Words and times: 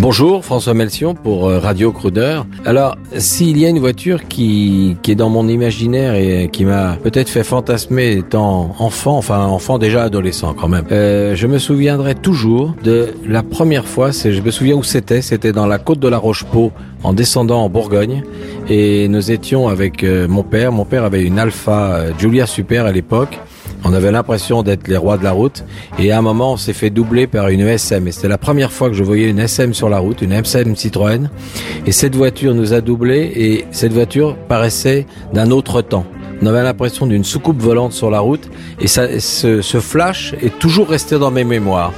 Bonjour, 0.00 0.46
François 0.46 0.72
Melsion 0.72 1.14
pour 1.14 1.46
euh, 1.46 1.58
Radio 1.58 1.92
Crooner. 1.92 2.40
Alors, 2.64 2.96
s'il 3.18 3.58
y 3.58 3.66
a 3.66 3.68
une 3.68 3.80
voiture 3.80 4.28
qui, 4.28 4.96
qui 5.02 5.10
est 5.10 5.14
dans 5.14 5.28
mon 5.28 5.46
imaginaire 5.46 6.14
et 6.14 6.48
qui 6.50 6.64
m'a 6.64 6.96
peut-être 7.02 7.28
fait 7.28 7.44
fantasmer 7.44 8.12
étant 8.12 8.74
enfant, 8.78 9.18
enfin 9.18 9.44
enfant 9.44 9.76
déjà 9.76 10.04
adolescent 10.04 10.54
quand 10.54 10.68
même, 10.68 10.86
euh, 10.90 11.36
je 11.36 11.46
me 11.46 11.58
souviendrai 11.58 12.14
toujours 12.14 12.74
de 12.82 13.08
la 13.28 13.42
première 13.42 13.86
fois, 13.86 14.10
c'est, 14.10 14.32
je 14.32 14.40
me 14.40 14.50
souviens 14.50 14.76
où 14.76 14.82
c'était, 14.82 15.20
c'était 15.20 15.52
dans 15.52 15.66
la 15.66 15.76
côte 15.76 16.00
de 16.00 16.08
la 16.08 16.16
Roche-Pau 16.16 16.72
en 17.02 17.12
descendant 17.12 17.62
en 17.62 17.68
Bourgogne. 17.68 18.22
Et 18.70 19.06
nous 19.06 19.30
étions 19.30 19.68
avec 19.68 20.02
euh, 20.02 20.26
mon 20.26 20.44
père, 20.44 20.72
mon 20.72 20.86
père 20.86 21.04
avait 21.04 21.24
une 21.24 21.38
Alpha 21.38 21.92
euh, 21.92 22.12
Giulia 22.18 22.46
Super 22.46 22.86
à 22.86 22.92
l'époque 22.92 23.38
on 23.90 23.94
avait 23.94 24.12
l'impression 24.12 24.62
d'être 24.62 24.86
les 24.86 24.96
rois 24.96 25.18
de 25.18 25.24
la 25.24 25.32
route. 25.32 25.64
Et 25.98 26.12
à 26.12 26.18
un 26.18 26.22
moment, 26.22 26.52
on 26.52 26.56
s'est 26.56 26.72
fait 26.72 26.90
doubler 26.90 27.26
par 27.26 27.48
une 27.48 27.60
SM. 27.60 28.06
Et 28.06 28.12
c'était 28.12 28.28
la 28.28 28.38
première 28.38 28.70
fois 28.70 28.88
que 28.88 28.94
je 28.94 29.02
voyais 29.02 29.28
une 29.28 29.40
SM 29.40 29.74
sur 29.74 29.88
la 29.88 29.98
route, 29.98 30.22
une 30.22 30.30
SM 30.30 30.76
Citroën. 30.76 31.28
Et 31.86 31.92
cette 31.92 32.14
voiture 32.14 32.54
nous 32.54 32.72
a 32.72 32.80
doublé 32.80 33.32
et 33.34 33.64
cette 33.72 33.92
voiture 33.92 34.36
paraissait 34.36 35.06
d'un 35.32 35.50
autre 35.50 35.82
temps. 35.82 36.06
On 36.40 36.46
avait 36.46 36.62
l'impression 36.62 37.06
d'une 37.06 37.24
soucoupe 37.24 37.60
volante 37.60 37.92
sur 37.92 38.10
la 38.10 38.20
route 38.20 38.48
et 38.80 38.86
ce, 38.86 39.18
ce 39.60 39.80
flash 39.80 40.34
est 40.40 40.56
toujours 40.58 40.88
resté 40.88 41.18
dans 41.18 41.32
mes 41.32 41.44
mémoires. 41.44 41.92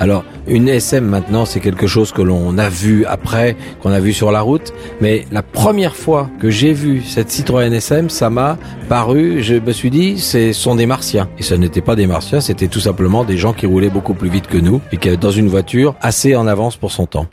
Alors, 0.00 0.24
une 0.46 0.68
SM 0.68 1.04
maintenant, 1.04 1.44
c'est 1.44 1.60
quelque 1.60 1.86
chose 1.86 2.12
que 2.12 2.22
l'on 2.22 2.58
a 2.58 2.68
vu 2.68 3.04
après, 3.06 3.56
qu'on 3.80 3.90
a 3.90 4.00
vu 4.00 4.12
sur 4.12 4.30
la 4.30 4.40
route. 4.40 4.72
Mais 5.00 5.24
la 5.32 5.42
première 5.42 5.96
fois 5.96 6.30
que 6.40 6.50
j'ai 6.50 6.72
vu 6.72 7.02
cette 7.02 7.30
Citroën 7.30 7.72
SM, 7.72 8.10
ça 8.10 8.30
m'a 8.30 8.58
paru, 8.88 9.42
je 9.42 9.54
me 9.54 9.72
suis 9.72 9.90
dit, 9.90 10.18
ce 10.18 10.52
sont 10.52 10.74
des 10.76 10.86
martiens. 10.86 11.28
Et 11.38 11.42
ce 11.42 11.54
n'était 11.54 11.80
pas 11.80 11.96
des 11.96 12.06
martiens, 12.06 12.40
c'était 12.40 12.68
tout 12.68 12.80
simplement 12.80 13.24
des 13.24 13.36
gens 13.36 13.52
qui 13.52 13.66
roulaient 13.66 13.90
beaucoup 13.90 14.14
plus 14.14 14.28
vite 14.28 14.46
que 14.46 14.58
nous 14.58 14.80
et 14.92 14.98
qui 14.98 15.08
étaient 15.08 15.16
dans 15.16 15.30
une 15.30 15.48
voiture 15.48 15.94
assez 16.00 16.36
en 16.36 16.46
avance 16.46 16.76
pour 16.76 16.92
son 16.92 17.06
temps. 17.06 17.24